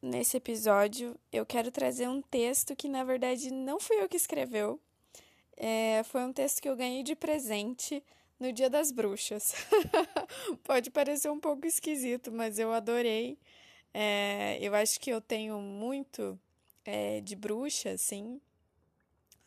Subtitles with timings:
[0.00, 4.80] nesse episódio, eu quero trazer um texto que na verdade não fui eu que escreveu,
[5.60, 8.02] é, foi um texto que eu ganhei de presente
[8.38, 9.54] no Dia das Bruxas.
[10.62, 13.36] Pode parecer um pouco esquisito, mas eu adorei.
[13.92, 16.38] É, eu acho que eu tenho muito
[16.84, 18.40] é, de bruxa, sim.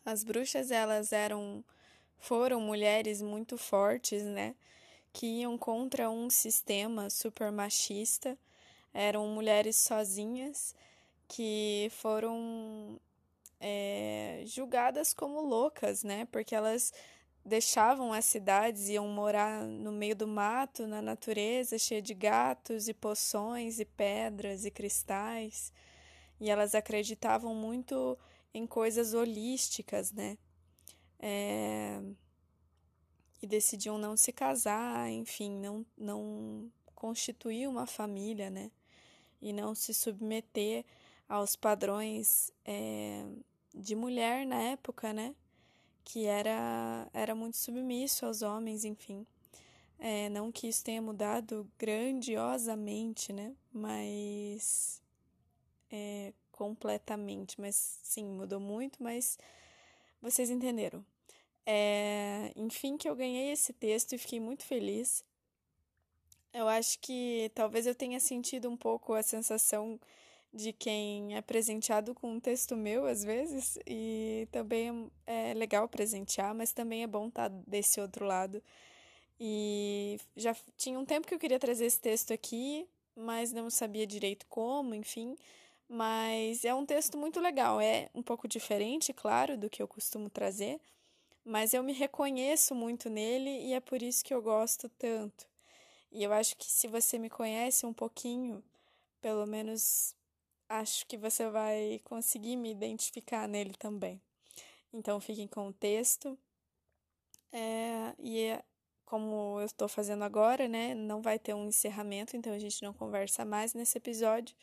[0.04, 1.64] As bruxas, elas eram,
[2.18, 4.54] foram mulheres muito fortes, né?
[5.14, 8.38] Que iam contra um sistema super machista.
[8.94, 10.76] Eram mulheres sozinhas
[11.28, 13.00] que foram
[13.60, 16.26] é, julgadas como loucas, né?
[16.26, 16.94] Porque elas
[17.46, 22.94] deixavam as cidades, iam morar no meio do mato, na natureza, cheia de gatos e
[22.94, 25.72] poções e pedras e cristais.
[26.40, 28.18] E elas acreditavam muito
[28.54, 30.38] em coisas holísticas, né?
[31.20, 32.02] É...
[33.42, 38.70] E decidiam não se casar, enfim, não, não constituir uma família, né?
[39.42, 40.86] E não se submeter
[41.28, 43.26] aos padrões é,
[43.74, 45.34] de mulher na época, né?
[46.04, 49.26] Que era, era muito submisso aos homens, enfim.
[49.98, 53.56] É, não que isso tenha mudado grandiosamente, né?
[53.72, 55.02] Mas.
[55.92, 57.60] É, completamente.
[57.62, 59.38] Mas sim, mudou muito, mas
[60.22, 61.06] vocês entenderam.
[61.66, 65.24] É, enfim, que eu ganhei esse texto e fiquei muito feliz.
[66.54, 70.00] Eu acho que talvez eu tenha sentido um pouco a sensação
[70.54, 76.54] de quem é presenteado com um texto meu às vezes e também é legal presentear,
[76.54, 78.62] mas também é bom estar tá desse outro lado.
[79.40, 84.06] E já tinha um tempo que eu queria trazer esse texto aqui, mas não sabia
[84.06, 85.36] direito como, enfim.
[85.90, 90.30] Mas é um texto muito legal, é um pouco diferente, claro, do que eu costumo
[90.30, 90.80] trazer,
[91.44, 95.51] mas eu me reconheço muito nele e é por isso que eu gosto tanto.
[96.12, 98.64] E eu acho que se você me conhece um pouquinho,
[99.22, 100.16] pelo menos
[100.68, 104.22] acho que você vai conseguir me identificar nele também.
[104.94, 106.38] Então fiquem com o texto.
[107.52, 108.64] É, e é,
[109.06, 110.94] como eu estou fazendo agora, né?
[110.96, 114.56] Não vai ter um encerramento, então a gente não conversa mais nesse episódio.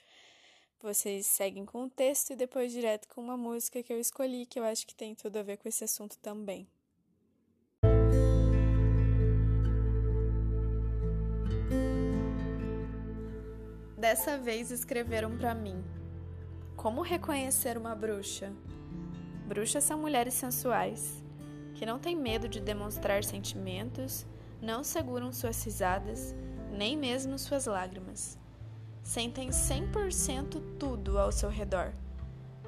[0.81, 4.59] Vocês seguem com o texto e depois direto com uma música que eu escolhi, que
[4.59, 6.69] eu acho que tem tudo a ver com esse assunto também.
[13.99, 15.83] Dessa vez escreveram para mim
[16.77, 18.53] como reconhecer uma bruxa?
[19.45, 21.25] Bruxas são mulheres sensuais,
[21.75, 24.25] que não têm medo de demonstrar sentimentos,
[24.63, 26.33] não seguram suas risadas,
[26.71, 28.39] nem mesmo suas lágrimas.
[29.03, 31.93] Sentem 100% tudo ao seu redor.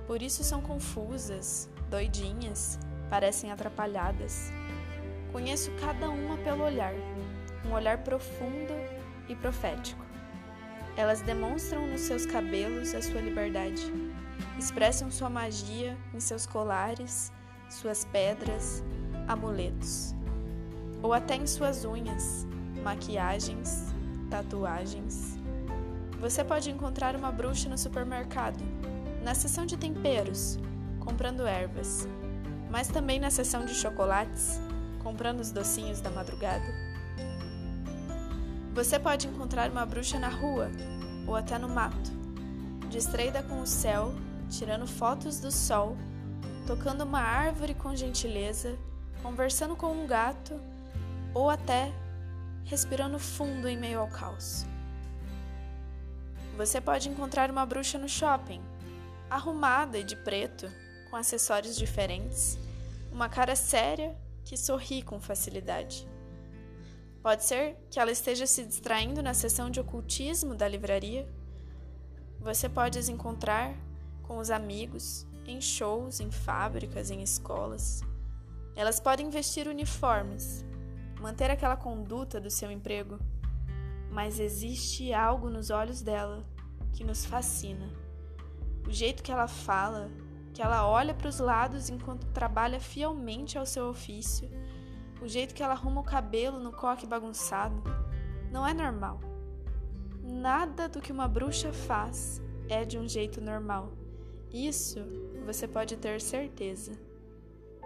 [0.08, 2.76] Por isso são confusas, doidinhas,
[3.08, 4.50] parecem atrapalhadas.
[5.30, 6.94] Conheço cada uma pelo olhar,
[7.64, 8.74] um olhar profundo
[9.28, 10.09] e profético.
[11.00, 13.90] Elas demonstram nos seus cabelos a sua liberdade,
[14.58, 17.32] expressam sua magia em seus colares,
[17.70, 18.84] suas pedras,
[19.26, 20.14] amuletos,
[21.02, 22.46] ou até em suas unhas,
[22.82, 23.86] maquiagens,
[24.28, 25.38] tatuagens.
[26.20, 28.62] Você pode encontrar uma bruxa no supermercado,
[29.24, 30.58] na seção de temperos,
[30.98, 32.06] comprando ervas,
[32.70, 34.60] mas também na seção de chocolates,
[35.02, 36.89] comprando os docinhos da madrugada.
[38.74, 40.70] Você pode encontrar uma bruxa na rua
[41.26, 42.10] ou até no mato,
[42.88, 44.14] distraída com o céu,
[44.48, 45.96] tirando fotos do sol,
[46.66, 48.78] tocando uma árvore com gentileza,
[49.22, 50.60] conversando com um gato
[51.34, 51.92] ou até
[52.64, 54.64] respirando fundo em meio ao caos.
[56.56, 58.62] Você pode encontrar uma bruxa no shopping,
[59.28, 60.70] arrumada e de preto,
[61.10, 62.56] com acessórios diferentes,
[63.10, 66.06] uma cara séria que sorri com facilidade.
[67.22, 71.28] Pode ser que ela esteja se distraindo na sessão de ocultismo da livraria.
[72.40, 73.76] Você pode as encontrar
[74.22, 78.00] com os amigos, em shows, em fábricas, em escolas.
[78.74, 80.64] Elas podem vestir uniformes,
[81.20, 83.18] manter aquela conduta do seu emprego,
[84.10, 86.42] mas existe algo nos olhos dela
[86.94, 87.86] que nos fascina.
[88.88, 90.10] O jeito que ela fala,
[90.54, 94.48] que ela olha para os lados enquanto trabalha fielmente ao seu ofício
[95.22, 97.82] o jeito que ela arruma o cabelo no coque bagunçado,
[98.50, 99.20] não é normal.
[100.22, 103.92] Nada do que uma bruxa faz é de um jeito normal.
[104.52, 105.00] Isso
[105.44, 106.92] você pode ter certeza.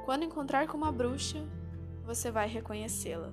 [0.04, 1.46] Quando encontrar com uma bruxa,
[2.04, 3.32] você vai reconhecê-la.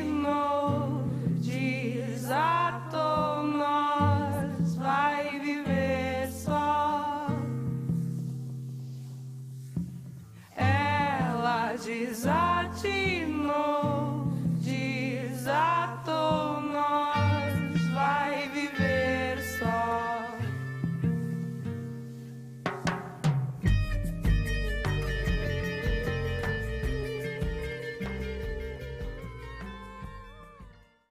[11.83, 13.50] Desatinou.